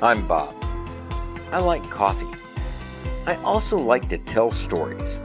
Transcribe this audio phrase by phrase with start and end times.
[0.00, 0.54] I'm Bob.
[1.50, 2.30] I like coffee.
[3.26, 5.18] I also like to tell stories.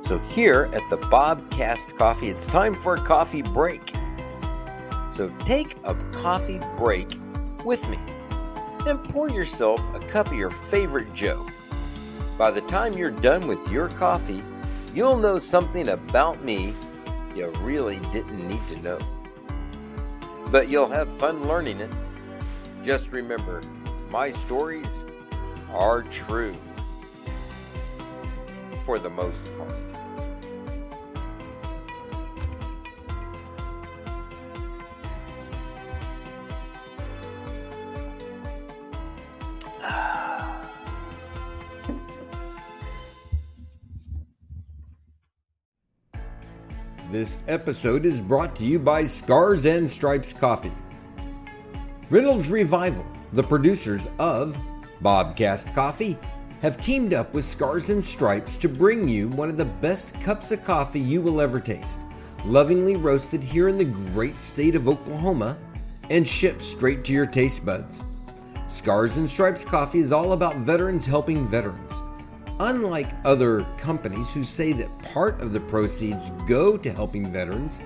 [0.00, 3.92] So, here at the Bobcast Coffee, it's time for a coffee break.
[5.10, 7.18] So, take a coffee break
[7.64, 7.98] with me
[8.86, 11.44] and pour yourself a cup of your favorite Joe.
[12.38, 14.44] By the time you're done with your coffee,
[14.94, 16.76] you'll know something about me
[17.34, 19.00] you really didn't need to know.
[20.46, 21.90] But you'll have fun learning it.
[22.82, 23.62] Just remember,
[24.10, 25.04] my stories
[25.70, 26.56] are true.
[28.84, 29.74] For the most part.
[47.10, 50.72] This episode is brought to you by Scars and Stripes Coffee.
[52.10, 54.56] Reynolds Revival, the producers of
[55.02, 56.16] Bobcast Coffee,
[56.62, 60.50] have teamed up with Scars and Stripes to bring you one of the best cups
[60.50, 62.00] of coffee you will ever taste.
[62.46, 65.58] Lovingly roasted here in the great state of Oklahoma
[66.08, 68.00] and shipped straight to your taste buds.
[68.68, 71.92] Scars and Stripes Coffee is all about veterans helping veterans.
[72.58, 77.82] Unlike other companies who say that part of the proceeds go to helping veterans,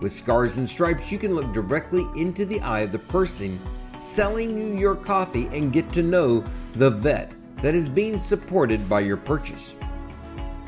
[0.00, 3.58] with Scars and Stripes, you can look directly into the eye of the person
[3.98, 6.44] selling you your coffee and get to know
[6.76, 7.32] the vet
[7.62, 9.74] that is being supported by your purchase.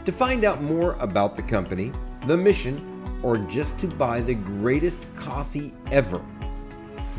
[0.05, 1.93] To find out more about the company,
[2.27, 2.87] the mission,
[3.23, 6.21] or just to buy the greatest coffee ever,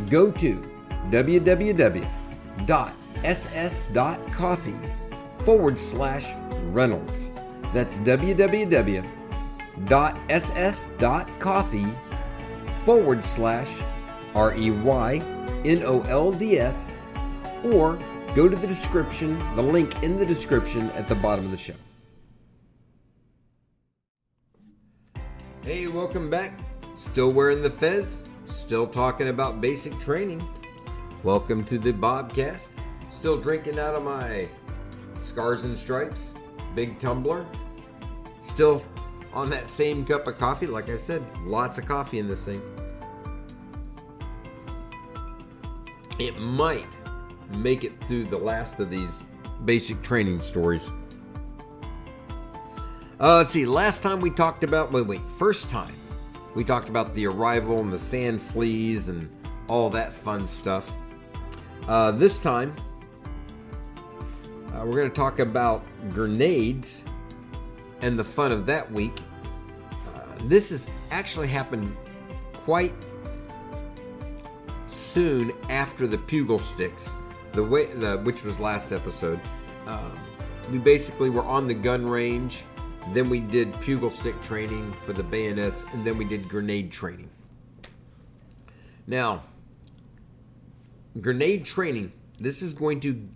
[0.10, 0.70] go to
[1.10, 1.60] www.ss.coffee
[5.36, 6.26] forward slash
[6.72, 7.32] Reynolds.
[7.74, 7.98] That's
[9.80, 11.88] www.ss.coffee
[12.84, 13.70] forward slash
[14.36, 15.16] R E Y
[15.66, 16.98] N O L D S
[17.64, 18.00] or
[18.34, 21.74] go to the description, the link in the description at the bottom of the show.
[25.62, 26.60] Hey, welcome back.
[26.96, 30.44] Still wearing the fez, still talking about basic training.
[31.24, 32.80] Welcome to the Bobcast.
[33.10, 34.48] Still drinking out of my
[35.20, 36.34] Scars and Stripes,
[36.74, 37.46] big tumbler.
[38.42, 38.82] Still
[39.34, 40.68] on that same cup of coffee.
[40.68, 42.62] Like I said, lots of coffee in this thing.
[46.20, 46.88] It might
[47.50, 49.24] make it through the last of these
[49.66, 50.90] basic training stories.
[53.20, 53.66] Uh, let's see.
[53.66, 55.94] Last time we talked about, wait, wait, first time
[56.56, 59.30] we talked about the arrival and the sand fleas and
[59.68, 60.92] all that fun stuff.
[61.88, 62.76] Uh, this time
[64.74, 67.04] uh, we're going to talk about grenades
[68.02, 69.22] and the fun of that week.
[69.92, 71.96] Uh, this has actually happened
[72.54, 72.94] quite
[74.88, 77.12] soon after the pugil sticks,
[77.54, 79.40] the way the which was last episode.
[79.88, 80.18] Um,
[80.72, 82.64] we basically were on the gun range,
[83.14, 87.30] then we did pugil stick training for the bayonets, and then we did grenade training.
[89.08, 89.44] Now,
[91.20, 92.14] grenade training.
[92.40, 93.28] This is going to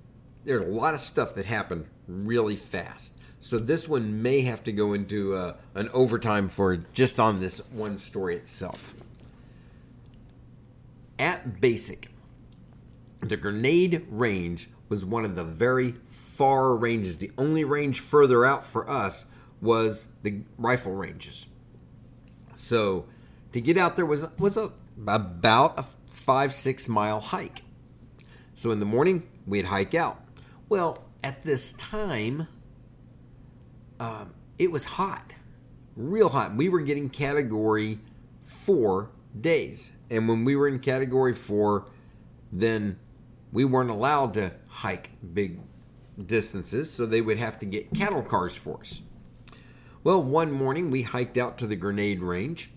[0.45, 3.13] there's a lot of stuff that happened really fast.
[3.45, 7.59] So this one may have to go into uh, an overtime for just on this
[7.69, 8.95] one story itself.
[11.19, 12.09] At basic,
[13.19, 17.17] the grenade range was one of the very far ranges.
[17.17, 19.27] The only range further out for us
[19.61, 21.45] was the rifle ranges.
[22.55, 23.05] So
[23.51, 24.71] to get out there was was a,
[25.05, 27.61] about a five six mile hike.
[28.55, 30.19] So in the morning we'd hike out.
[30.67, 32.47] Well, at this time,
[33.99, 35.35] um, it was hot,
[35.95, 36.55] real hot.
[36.55, 37.99] We were getting category
[38.41, 39.93] four days.
[40.09, 41.87] And when we were in category four,
[42.51, 42.99] then
[43.51, 45.61] we weren't allowed to hike big
[46.23, 49.01] distances, so they would have to get cattle cars for us.
[50.03, 52.69] Well, one morning we hiked out to the grenade range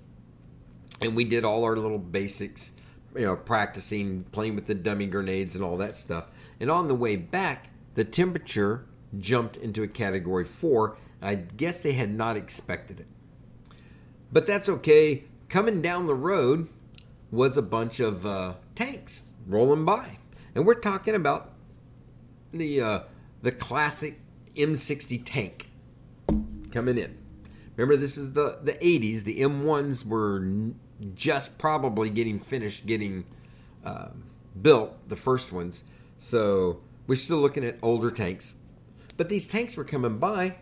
[1.01, 2.73] and we did all our little basics,
[3.15, 6.27] you know, practicing, playing with the dummy grenades and all that stuff.
[6.59, 8.87] And on the way back, the temperature
[9.19, 10.97] jumped into a category four.
[11.21, 13.09] I guess they had not expected it.
[14.33, 15.25] But that's okay.
[15.49, 16.69] Coming down the road
[17.31, 20.19] was a bunch of uh, tanks rolling by.
[20.55, 21.53] And we're talking about
[22.53, 23.01] the uh,
[23.43, 24.21] the classic
[24.57, 25.71] M60 tank
[26.73, 27.17] coming in.
[27.77, 29.23] Remember, this is the, the 80s.
[29.23, 30.75] The M1s were
[31.15, 33.25] just probably getting finished getting
[33.85, 34.09] uh,
[34.61, 35.85] built, the first ones.
[36.17, 38.55] So we're still looking at older tanks.
[39.17, 40.57] But these tanks were coming by.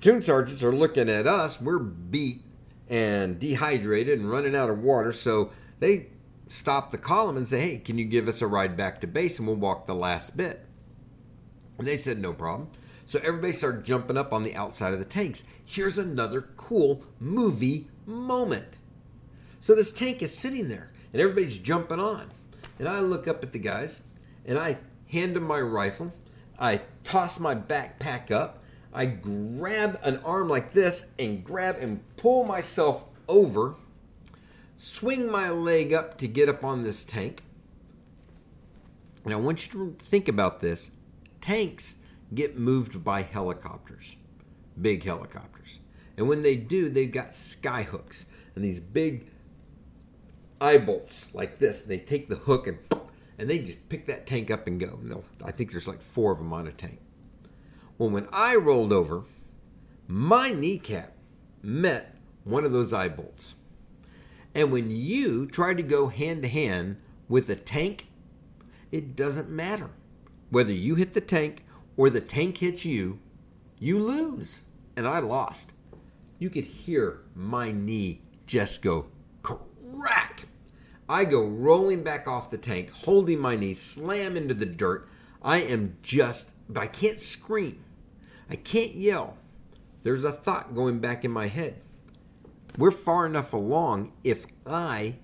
[0.00, 1.60] Platoon sergeants are looking at us.
[1.60, 2.40] We're beat
[2.88, 5.12] and dehydrated and running out of water.
[5.12, 6.06] So they
[6.48, 9.38] stop the column and say, hey, can you give us a ride back to base
[9.38, 10.64] and we'll walk the last bit?
[11.78, 12.70] And they said, no problem.
[13.04, 15.44] So everybody started jumping up on the outside of the tanks.
[15.66, 18.76] Here's another cool movie moment.
[19.60, 22.30] So this tank is sitting there and everybody's jumping on.
[22.78, 24.00] And I look up at the guys
[24.46, 24.78] and I
[25.10, 26.14] hand them my rifle.
[26.58, 28.59] I toss my backpack up.
[28.92, 33.76] I grab an arm like this and grab and pull myself over,
[34.76, 37.42] swing my leg up to get up on this tank.
[39.24, 40.92] And I want you to think about this.
[41.40, 41.96] Tanks
[42.34, 44.16] get moved by helicopters,
[44.80, 45.78] big helicopters.
[46.16, 49.28] And when they do, they've got sky hooks and these big
[50.60, 51.82] eye bolts like this.
[51.82, 52.78] They take the hook and
[53.38, 55.24] and they just pick that tank up and go.
[55.42, 57.00] I think there's like four of them on a tank.
[58.00, 59.24] Well, when I rolled over,
[60.08, 61.12] my kneecap
[61.60, 63.56] met one of those eye bolts.
[64.54, 66.96] And when you try to go hand to hand
[67.28, 68.06] with a tank,
[68.90, 69.90] it doesn't matter.
[70.48, 73.18] Whether you hit the tank or the tank hits you,
[73.78, 74.62] you lose.
[74.96, 75.74] And I lost.
[76.38, 79.08] You could hear my knee just go
[79.42, 80.46] crack.
[81.06, 85.06] I go rolling back off the tank, holding my knee, slam into the dirt.
[85.42, 87.84] I am just, but I can't scream.
[88.50, 89.38] I can't yell.
[90.02, 91.80] There's a thought going back in my head.
[92.76, 94.12] We're far enough along.
[94.24, 95.16] If I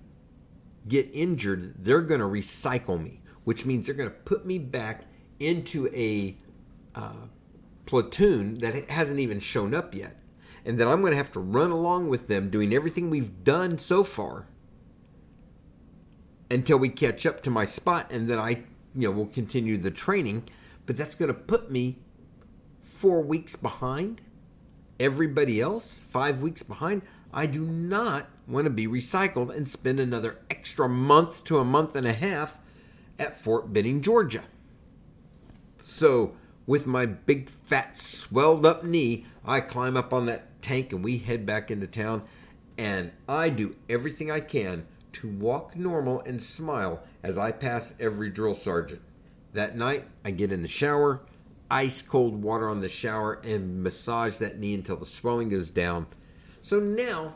[0.87, 5.05] get injured, they're going to recycle me, which means they're going to put me back
[5.39, 6.37] into a
[6.95, 7.27] uh,
[7.85, 10.17] platoon that hasn't even shown up yet.
[10.63, 13.77] And then I'm going to have to run along with them doing everything we've done
[13.77, 14.47] so far
[16.49, 18.63] until we catch up to my spot and then I
[18.95, 20.47] you know will continue the training
[20.85, 21.99] but that's going to put me
[22.97, 24.21] 4 weeks behind
[24.99, 30.39] everybody else 5 weeks behind I do not want to be recycled and spend another
[30.49, 32.57] extra month to a month and a half
[33.19, 34.43] at Fort Benning, Georgia.
[35.81, 36.35] So,
[36.65, 41.17] with my big fat swelled up knee, I climb up on that tank and we
[41.19, 42.23] head back into town
[42.77, 48.29] and I do everything I can to walk normal and smile as I pass every
[48.29, 49.01] drill sergeant.
[49.53, 51.21] That night, I get in the shower,
[51.69, 56.07] ice cold water on the shower, and massage that knee until the swelling goes down.
[56.61, 57.35] So now,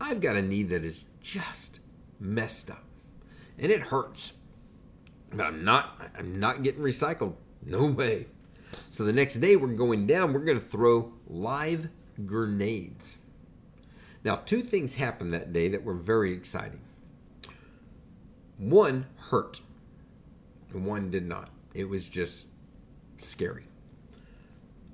[0.00, 1.80] I've got a knee that is just
[2.20, 2.84] messed up,
[3.58, 4.34] and it hurts.
[5.30, 6.00] But I'm not.
[6.16, 7.34] I'm not getting recycled.
[7.64, 8.26] No way.
[8.90, 10.32] So the next day, we're going down.
[10.32, 11.88] We're going to throw live
[12.24, 13.18] grenades.
[14.24, 16.80] Now, two things happened that day that were very exciting.
[18.58, 19.60] One hurt,
[20.72, 21.50] and one did not.
[21.74, 22.48] It was just
[23.18, 23.64] scary.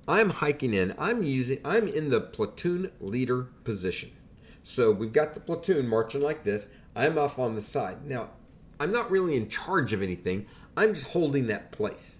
[0.07, 0.93] I'm hiking in.
[0.97, 1.59] I'm using.
[1.63, 4.11] I'm in the platoon leader position.
[4.61, 6.67] So we've got the platoon marching like this.
[6.95, 8.05] I'm off on the side.
[8.05, 8.31] Now,
[8.79, 10.45] I'm not really in charge of anything.
[10.75, 12.19] I'm just holding that place.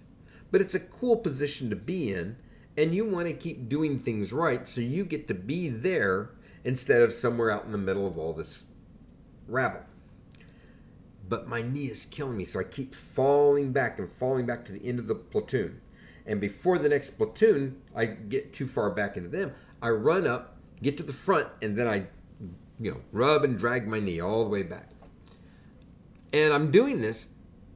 [0.50, 2.36] But it's a cool position to be in,
[2.76, 6.30] and you want to keep doing things right, so you get to be there
[6.62, 8.64] instead of somewhere out in the middle of all this
[9.48, 9.84] rabble
[11.28, 12.44] but my knee is killing me.
[12.44, 15.80] So I keep falling back and falling back to the end of the platoon.
[16.26, 19.52] And before the next platoon, I get too far back into them.
[19.82, 22.06] I run up, get to the front, and then I,
[22.80, 24.88] you know, rub and drag my knee all the way back.
[26.32, 27.28] And I'm doing this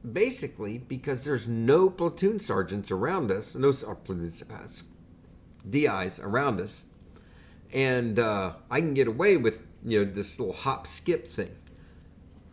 [0.09, 3.95] basically because there's no platoon sergeants around us, no uh,
[4.49, 4.67] uh
[5.69, 6.85] DIs around us,
[7.71, 11.55] and uh, I can get away with you know this little hop skip thing.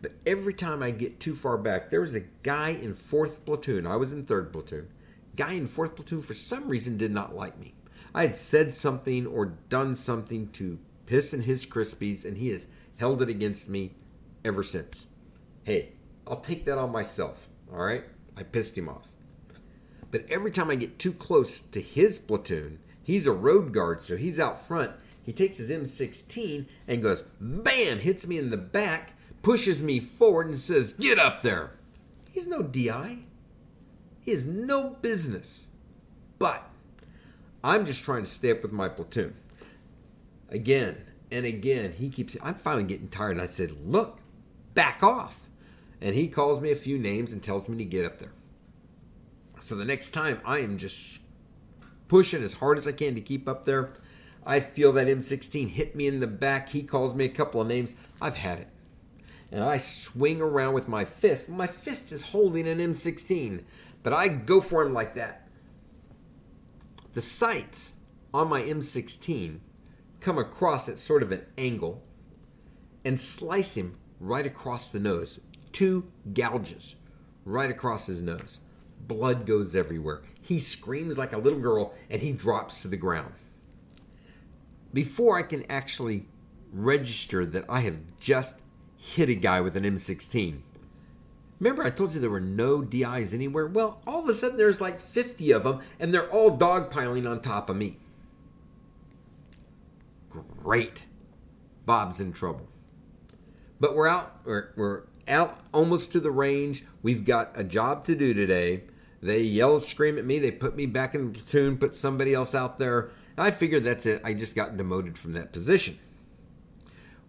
[0.01, 3.87] But every time I get too far back, there was a guy in fourth platoon.
[3.87, 4.89] I was in third platoon.
[5.37, 7.73] Guy in fourth platoon, for some reason, did not like me.
[8.13, 12.67] I had said something or done something to piss in his crispies, and he has
[12.97, 13.93] held it against me
[14.43, 15.07] ever since.
[15.63, 15.93] Hey,
[16.27, 17.47] I'll take that on myself.
[17.71, 18.03] All right?
[18.35, 19.13] I pissed him off.
[20.11, 24.17] But every time I get too close to his platoon, he's a road guard, so
[24.17, 24.91] he's out front.
[25.21, 29.13] He takes his M16 and goes, bam, hits me in the back
[29.47, 31.71] pushes me forward and says, Get up there.
[32.31, 33.19] He's no DI.
[34.27, 35.67] He has no business.
[36.37, 36.69] But
[37.63, 39.35] I'm just trying to stay up with my platoon.
[40.49, 40.97] Again
[41.31, 43.37] and again, he keeps, I'm finally getting tired.
[43.37, 44.19] And I said, Look,
[44.73, 45.39] back off.
[46.01, 48.33] And he calls me a few names and tells me to get up there.
[49.61, 51.21] So the next time, I am just
[52.09, 53.93] pushing as hard as I can to keep up there.
[54.45, 56.69] I feel that M16 hit me in the back.
[56.69, 57.93] He calls me a couple of names.
[58.21, 58.67] I've had it
[59.51, 61.47] and I swing around with my fist.
[61.47, 63.63] My fist is holding an M16,
[64.03, 65.47] but I go for him like that.
[67.13, 67.93] The sights
[68.33, 69.59] on my M16
[70.19, 72.03] come across at sort of an angle
[73.05, 75.39] and slice him right across the nose.
[75.71, 76.95] two gouges
[77.45, 78.59] right across his nose.
[78.99, 80.23] Blood goes everywhere.
[80.41, 83.33] He screams like a little girl and he drops to the ground.
[84.93, 86.25] Before I can actually
[86.73, 88.55] register that I have just
[88.97, 90.61] hit a guy with an M16,
[91.59, 93.65] Remember, I told you there were no DIs anywhere?
[93.65, 97.41] Well, all of a sudden there's like 50 of them, and they're all dogpiling on
[97.41, 97.97] top of me.
[100.29, 101.03] Great.
[101.85, 102.67] Bob's in trouble.
[103.79, 106.85] But we're out, we're, we're out almost to the range.
[107.01, 108.83] We've got a job to do today.
[109.21, 110.37] They yell, scream at me.
[110.37, 113.09] They put me back in the platoon, put somebody else out there.
[113.35, 114.21] I figured that's it.
[114.23, 115.97] I just got demoted from that position.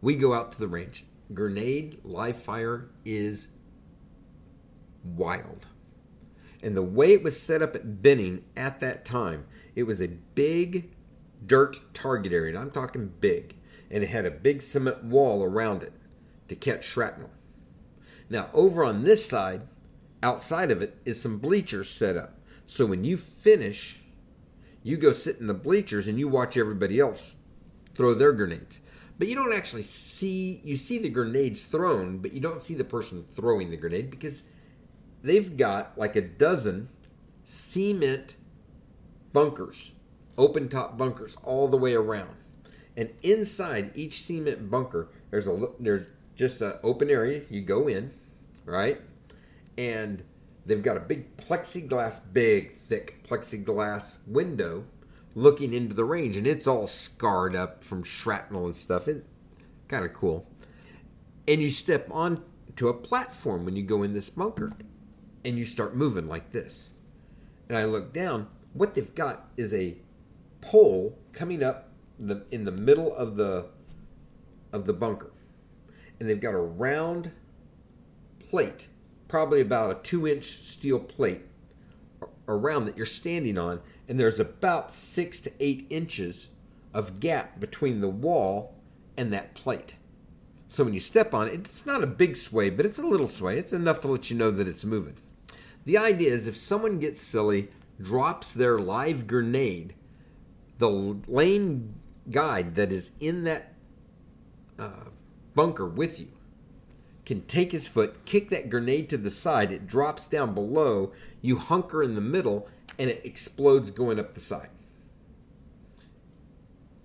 [0.02, 1.06] We go out to the range.
[1.32, 3.48] Grenade live fire is
[5.04, 5.66] wild.
[6.62, 10.08] And the way it was set up at Benning at that time, it was a
[10.08, 10.94] big
[11.44, 12.54] dirt target area.
[12.54, 13.54] And I'm talking big.
[13.90, 15.92] And it had a big cement wall around it
[16.48, 17.30] to catch shrapnel.
[18.28, 19.62] Now, over on this side,
[20.22, 22.38] outside of it, is some bleachers set up.
[22.66, 24.00] So when you finish,
[24.82, 27.36] you go sit in the bleachers and you watch everybody else
[27.94, 28.80] throw their grenades.
[29.18, 32.84] But you don't actually see, you see the grenades thrown, but you don't see the
[32.84, 34.44] person throwing the grenade because
[35.22, 36.88] they've got like a dozen
[37.42, 38.36] cement
[39.32, 39.92] bunkers,
[40.36, 42.36] open top bunkers all the way around.
[42.96, 46.06] And inside each cement bunker, there's a there's
[46.36, 47.42] just an open area.
[47.50, 48.12] You go in,
[48.64, 49.00] right?
[49.76, 50.22] And
[50.66, 54.84] they've got a big plexiglass, big, thick plexiglass window
[55.38, 59.06] looking into the range, and it's all scarred up from shrapnel and stuff.
[59.06, 59.24] It's
[59.86, 60.46] kind of cool.
[61.46, 62.42] And you step on
[62.76, 64.72] to a platform when you go in this bunker
[65.44, 66.90] and you start moving like this.
[67.68, 69.96] And I look down, what they've got is a
[70.60, 73.66] pole coming up the in the middle of the
[74.72, 75.30] of the bunker.
[76.18, 77.30] And they've got a round
[78.50, 78.88] plate,
[79.28, 81.42] probably about a two inch steel plate
[82.48, 86.48] around that you're standing on, and there's about six to eight inches
[86.94, 88.74] of gap between the wall
[89.16, 89.96] and that plate.
[90.66, 93.26] So when you step on it, it's not a big sway, but it's a little
[93.26, 93.58] sway.
[93.58, 95.16] It's enough to let you know that it's moving.
[95.84, 97.68] The idea is if someone gets silly,
[98.00, 99.94] drops their live grenade,
[100.78, 101.94] the lane
[102.30, 103.74] guide that is in that
[104.78, 105.04] uh,
[105.54, 106.28] bunker with you
[107.28, 111.58] can take his foot, kick that grenade to the side, it drops down below, you
[111.58, 112.66] hunker in the middle,
[112.98, 114.70] and it explodes going up the side.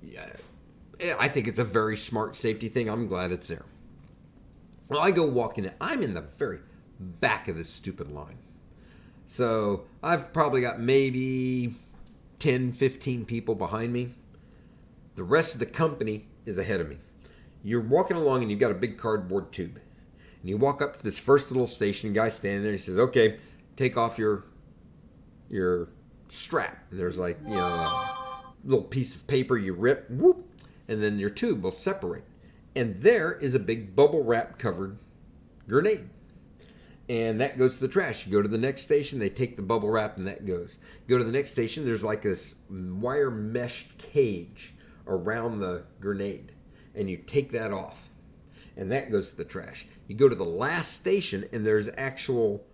[0.01, 0.37] Yeah,
[1.19, 2.89] I think it's a very smart safety thing.
[2.89, 3.65] I'm glad it's there.
[4.87, 5.73] Well, I go walking in.
[5.81, 6.59] I'm in the very
[7.01, 8.37] back of this stupid line.
[9.27, 11.73] So I've probably got maybe
[12.39, 14.11] 10, 15 people behind me.
[15.15, 16.99] The rest of the company is ahead of me.
[17.61, 19.81] You're walking along and you've got a big cardboard tube.
[20.43, 23.39] And you walk up to this first little station, guy standing there, he says, Okay,
[23.75, 24.45] take off your
[25.49, 25.89] your
[26.27, 26.85] strap.
[26.91, 30.47] And there's like, you know, a little piece of paper you rip, whoop,
[30.87, 32.25] and then your tube will separate.
[32.75, 34.97] And there is a big bubble wrap covered
[35.67, 36.09] grenade
[37.09, 38.25] and that goes to the trash.
[38.25, 40.79] You go to the next station, they take the bubble wrap, and that goes.
[41.07, 44.73] Go to the next station, there's like this wire mesh cage
[45.05, 46.53] around the grenade,
[46.95, 48.09] and you take that off,
[48.75, 49.87] and that goes to the trash.
[50.07, 52.65] You go to the last station, and there's actual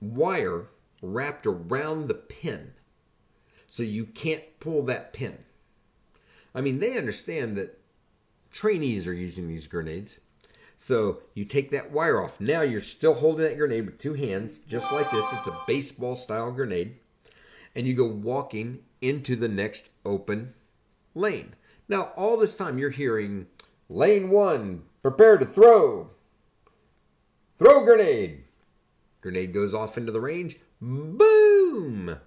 [0.00, 0.68] wire
[1.02, 2.72] wrapped around the pin,
[3.68, 5.38] so you can't pull that pin.
[6.54, 7.80] I mean, they understand that
[8.52, 10.18] trainees are using these grenades
[10.76, 12.40] so you take that wire off.
[12.40, 15.24] Now you're still holding that grenade with two hands, just like this.
[15.32, 16.96] It's a baseball style grenade.
[17.74, 20.54] And you go walking into the next open
[21.14, 21.54] lane.
[21.88, 23.46] Now, all this time you're hearing
[23.88, 26.10] lane one, prepare to throw.
[27.58, 28.42] Throw grenade.
[29.20, 30.56] Grenade goes off into the range.
[30.80, 32.18] Boom!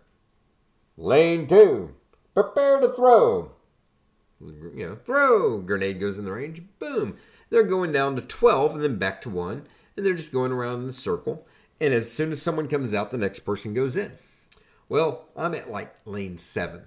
[0.96, 1.94] Lane two,
[2.34, 3.52] prepare to throw.
[4.40, 5.60] You know, throw.
[5.60, 6.62] Grenade goes in the range.
[6.80, 7.18] Boom
[7.50, 9.66] they're going down to 12 and then back to 1,
[9.96, 11.46] and they're just going around in the circle.
[11.80, 14.14] And as soon as someone comes out, the next person goes in.
[14.90, 16.82] Well, I'm at like lane 7.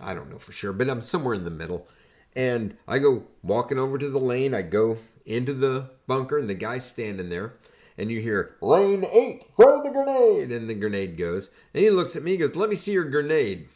[0.00, 1.88] I don't know for sure, but I'm somewhere in the middle.
[2.36, 4.54] And I go walking over to the lane.
[4.54, 7.54] I go into the bunker, and the guy's standing there.
[7.96, 10.50] And you hear, Lane 8, throw the grenade.
[10.50, 11.50] And the grenade goes.
[11.72, 13.68] And he looks at me and goes, Let me see your grenade.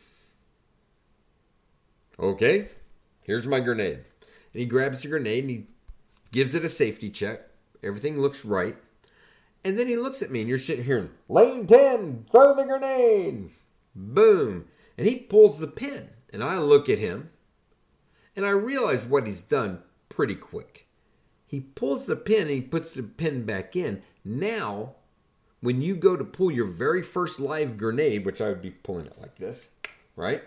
[2.18, 2.66] Okay,
[3.22, 3.98] here's my grenade.
[4.52, 5.66] And he grabs the grenade and he
[6.32, 7.42] gives it a safety check.
[7.82, 8.76] Everything looks right.
[9.64, 13.50] And then he looks at me, and you're sitting here, lane 10, throw the grenade.
[13.94, 14.66] Boom.
[14.96, 16.10] And he pulls the pin.
[16.32, 17.30] And I look at him,
[18.36, 20.87] and I realize what he's done pretty quick.
[21.48, 24.02] He pulls the pin and he puts the pin back in.
[24.22, 24.96] Now,
[25.60, 29.06] when you go to pull your very first live grenade, which I would be pulling
[29.06, 29.70] it like this,
[30.14, 30.42] right?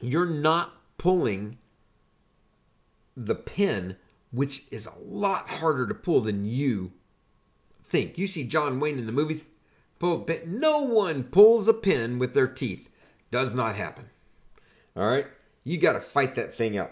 [0.00, 1.58] You're not pulling
[3.16, 3.96] the pin,
[4.32, 6.92] which is a lot harder to pull than you
[7.88, 8.18] think.
[8.18, 9.44] You see John Wayne in the movies
[10.00, 10.58] pull pin.
[10.58, 12.90] No one pulls a pin with their teeth.
[13.30, 14.10] Does not happen.
[14.96, 15.28] All right?
[15.62, 16.90] You got to fight that thing out.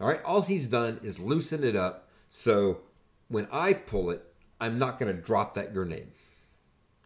[0.00, 0.22] All right?
[0.24, 2.78] All he's done is loosen it up so
[3.28, 4.24] when I pull it,
[4.60, 6.08] I'm not going to drop that grenade.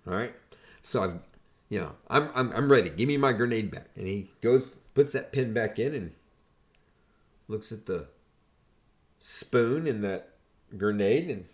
[0.07, 0.35] All right?
[0.83, 1.19] So I've,
[1.69, 2.91] you know, I'm, I'm, I'm ready.
[2.91, 3.89] Give me my grenade back.
[3.97, 6.13] And he goes, puts that pin back in and
[7.49, 8.09] looks at the
[9.19, 10.31] spoon in that
[10.77, 11.47] grenade and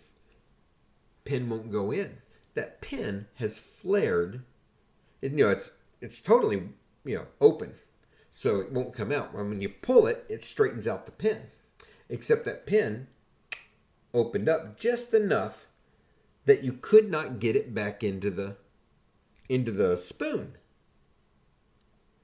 [1.23, 2.17] pin won't go in.
[2.53, 4.43] That pin has flared.
[5.21, 5.71] And, you know, it's
[6.01, 6.69] it's totally
[7.05, 7.75] you know open,
[8.31, 9.35] so it won't come out.
[9.35, 11.43] When you pull it, it straightens out the pin.
[12.09, 13.07] Except that pin
[14.13, 15.67] opened up just enough
[16.45, 18.55] that you could not get it back into the
[19.47, 20.53] into the spoon.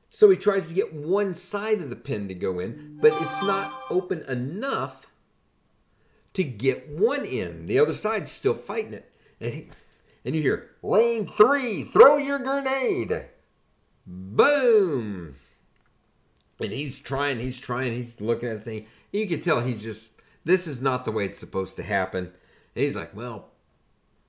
[0.10, 3.42] So he tries to get one side of the pin to go in, but it's
[3.44, 5.08] not open enough
[6.34, 7.68] to get one in.
[7.68, 9.12] The other side's still fighting it.
[9.40, 9.68] And, he,
[10.24, 13.26] and you hear, lane three, throw your grenade.
[14.06, 15.36] Boom.
[16.60, 18.88] And he's trying, he's trying, he's looking at the thing.
[19.12, 20.12] You can tell he's just,
[20.44, 22.32] this is not the way it's supposed to happen.
[22.76, 23.52] And he's like, well,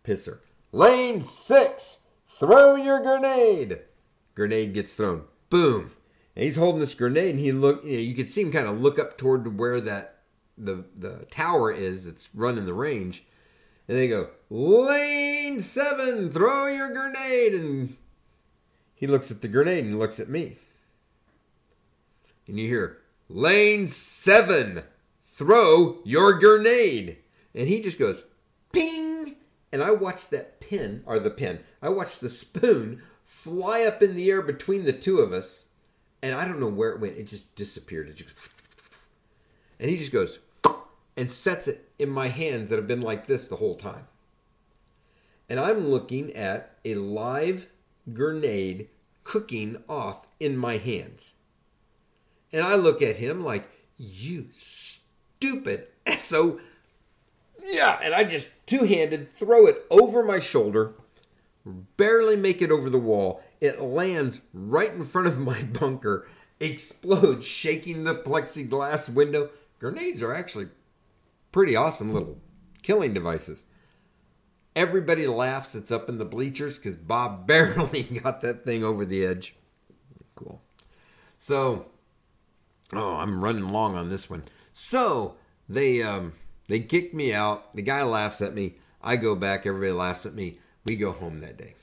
[0.05, 0.41] pisser.
[0.73, 3.81] Lane six, throw your grenade.
[4.35, 5.25] Grenade gets thrown.
[5.49, 5.91] Boom.
[6.37, 7.85] And he's holding this grenade, and he look.
[7.85, 10.21] You, know, you can see him kind of look up toward where that
[10.57, 12.07] the the tower is.
[12.07, 13.25] That's running the range,
[13.89, 17.97] and they go lane seven, throw your grenade, and
[18.95, 20.59] he looks at the grenade and looks at me,
[22.49, 24.83] and you hear lane seven,
[25.27, 27.19] throw your grenade,
[27.55, 28.25] and he just goes
[28.73, 29.37] ping,
[29.71, 31.61] and I watch that pin or the pin.
[31.83, 35.67] I watch the spoon fly up in the air between the two of us,
[36.23, 37.19] and I don't know where it went.
[37.19, 38.09] It just disappeared.
[38.09, 38.51] It just,
[39.79, 40.39] and he just goes
[41.17, 44.07] and sets it in my hands that have been like this the whole time.
[45.51, 47.69] And I'm looking at a live
[48.13, 48.89] grenade
[49.25, 51.35] cooking off in my hands.
[52.53, 56.61] And I look at him like, you stupid SO.
[57.63, 60.95] Yeah, and I just two handed throw it over my shoulder
[61.97, 63.43] barely make it over the wall.
[63.61, 66.29] It lands right in front of my bunker,
[66.61, 69.51] explodes, shaking the plexiglass window.
[69.79, 70.69] Grenades are actually
[71.53, 72.39] pretty awesome little
[72.83, 73.65] killing devices.
[74.75, 75.75] Everybody laughs.
[75.75, 79.55] It's up in the bleachers because Bob barely got that thing over the edge.
[80.35, 80.63] Cool.
[81.37, 81.87] So,
[82.93, 84.45] oh, I'm running long on this one.
[84.73, 85.37] So
[85.69, 86.33] they um,
[86.69, 87.75] they kick me out.
[87.75, 88.75] The guy laughs at me.
[89.03, 89.67] I go back.
[89.67, 90.59] Everybody laughs at me.
[90.85, 91.75] We go home that day.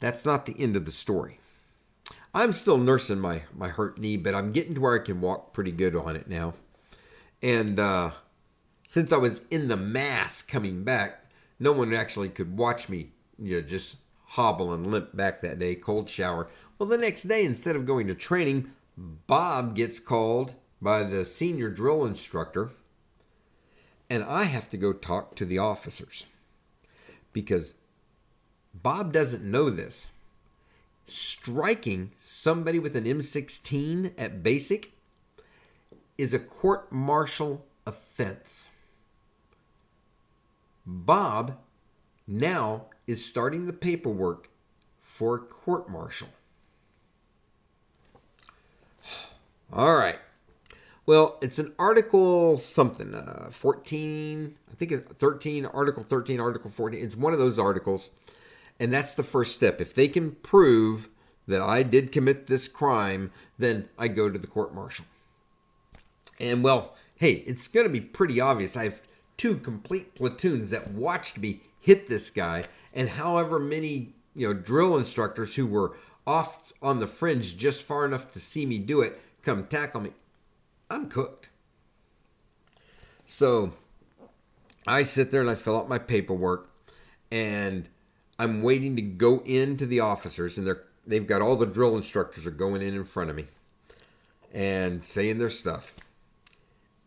[0.00, 1.38] That's not the end of the story.
[2.34, 5.52] I'm still nursing my, my hurt knee, but I'm getting to where I can walk
[5.52, 6.54] pretty good on it now.
[7.42, 8.12] And uh,
[8.86, 13.60] since I was in the mass coming back, no one actually could watch me you
[13.60, 16.48] know, just hobble and limp back that day, cold shower.
[16.78, 21.70] Well, the next day, instead of going to training, Bob gets called by the senior
[21.70, 22.70] drill instructor,
[24.10, 26.26] and I have to go talk to the officers
[27.32, 27.74] because
[28.74, 30.10] Bob doesn't know this.
[31.04, 34.92] Striking somebody with an M16 at basic
[36.18, 38.70] is a court martial offense.
[40.86, 41.58] Bob
[42.26, 44.48] now is starting the paperwork
[45.00, 46.28] for a court martial.
[49.72, 50.18] All right.
[51.06, 57.02] Well, it's an article something, uh, 14, I think it's 13, article 13, article 14.
[57.02, 58.10] It's one of those articles.
[58.78, 59.80] And that's the first step.
[59.80, 61.08] If they can prove
[61.48, 65.06] that I did commit this crime, then I go to the court martial.
[66.38, 68.76] And well, hey, it's going to be pretty obvious.
[68.76, 69.02] I have
[69.36, 74.96] two complete platoons that watched me hit this guy, and however many you know drill
[74.96, 79.20] instructors who were off on the fringe just far enough to see me do it
[79.42, 80.10] come tackle me.
[80.90, 81.48] I'm cooked.
[83.26, 83.72] So
[84.86, 86.70] I sit there and I fill out my paperwork
[87.30, 87.88] and
[88.38, 92.46] I'm waiting to go into the officers and they're they've got all the drill instructors
[92.46, 93.46] are going in in front of me
[94.52, 95.94] and saying their stuff.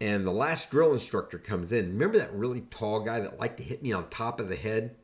[0.01, 1.93] And the last drill instructor comes in.
[1.93, 4.95] Remember that really tall guy that liked to hit me on top of the head?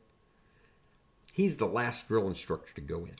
[1.32, 3.16] He's the last drill instructor to go in.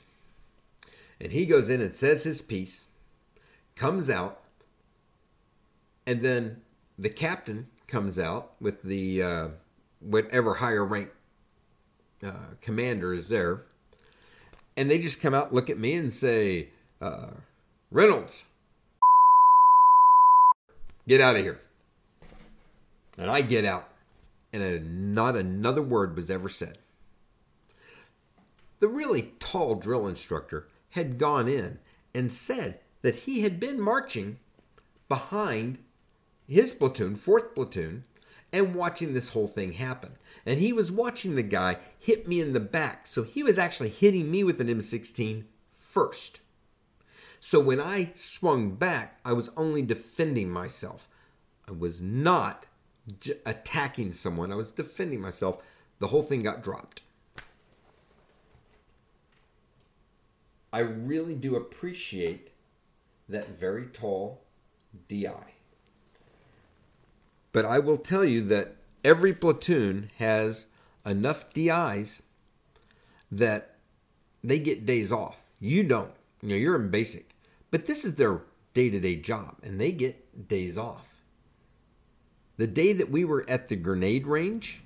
[1.19, 2.85] And he goes in and says his piece,
[3.75, 4.41] comes out,
[6.05, 6.61] and then
[6.97, 9.47] the captain comes out with the uh,
[9.99, 11.09] whatever higher rank
[12.25, 13.63] uh, commander is there.
[14.75, 17.31] And they just come out, look at me, and say, uh,
[17.91, 18.45] Reynolds,
[21.07, 21.59] get out of here.
[23.17, 23.89] And I get out,
[24.51, 26.79] and a, not another word was ever said.
[28.79, 31.79] The really tall drill instructor had gone in
[32.15, 34.39] and said that he had been marching
[35.07, 35.77] behind
[36.47, 38.03] his platoon, 4th platoon,
[38.51, 40.13] and watching this whole thing happen.
[40.45, 43.05] And he was watching the guy hit me in the back.
[43.05, 45.43] So he was actually hitting me with an M16
[45.75, 46.39] first.
[47.39, 51.07] So when I swung back, I was only defending myself.
[51.67, 52.65] I was not
[53.19, 55.61] j- attacking someone, I was defending myself.
[55.99, 57.01] The whole thing got dropped.
[60.71, 62.52] I really do appreciate
[63.33, 64.41] that very tall
[65.09, 65.53] DI.
[67.51, 70.67] But I will tell you that every platoon has
[71.05, 72.21] enough DIs
[73.31, 73.75] that
[74.43, 75.41] they get days off.
[75.59, 76.13] You don't.
[76.41, 77.35] You know, you're in basic.
[77.71, 78.41] But this is their
[78.73, 81.21] day to day job, and they get days off.
[82.57, 84.83] The day that we were at the grenade range,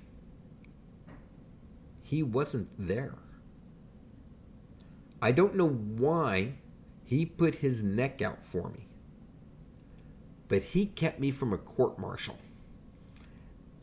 [2.02, 3.14] he wasn't there.
[5.20, 6.54] I don't know why
[7.08, 8.86] he put his neck out for me,
[10.46, 12.36] but he kept me from a court martial.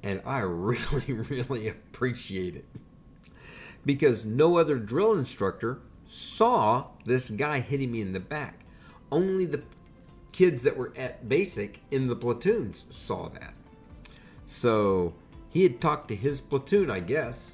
[0.04, 2.66] And I really, really appreciate it
[3.84, 8.60] because no other drill instructor saw this guy hitting me in the back.
[9.12, 9.64] Only the
[10.32, 13.56] kids that were at basic in the platoons saw that.
[14.46, 15.16] So
[15.50, 17.54] he had talked to his platoon, I guess.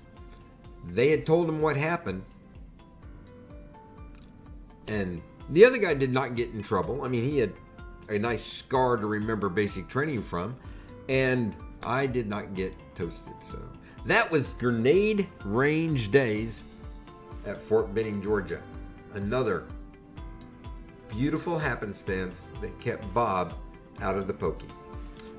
[0.86, 2.26] They had told him what happened.
[4.86, 7.04] And the other guy did not get in trouble.
[7.04, 7.54] I mean, he had
[8.10, 10.56] a nice scar to remember basic training from.
[11.10, 13.34] And I did not get toasted.
[13.42, 13.60] So
[14.06, 16.64] that was grenade range days
[17.46, 18.62] at Fort Benning, Georgia.
[19.14, 19.66] Another
[21.10, 23.54] beautiful happenstance that kept Bob
[24.00, 24.68] out of the pokey.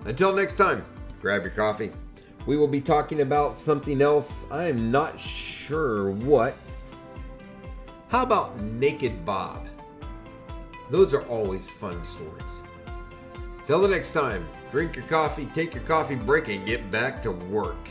[0.04, 0.84] Until next time,
[1.20, 1.90] grab your coffee.
[2.44, 4.46] We will be talking about something else.
[4.50, 6.56] I am not sure what.
[8.08, 9.68] How about Naked Bob?
[10.92, 12.62] Those are always fun stories.
[13.66, 17.30] Till the next time, drink your coffee, take your coffee break, and get back to
[17.30, 17.88] work.